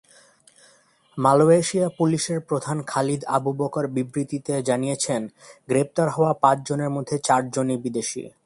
[1.17, 5.21] Malaysia পুলিশের প্রধান Khalid Abu Bakar বিবৃতিতে জানিয়েছেন,
[5.67, 8.23] গ্রেপ্তার হওয়া পাঁচজনের মধ্যে চারজনই বিদেশি।